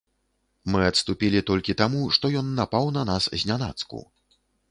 Мы 0.75 0.79
адступілі 0.91 1.41
толькі 1.49 1.75
таму, 1.83 2.01
што 2.17 2.25
ён 2.41 2.47
напаў 2.61 2.85
на 2.97 3.03
нас 3.13 3.23
знянацку. 3.45 3.99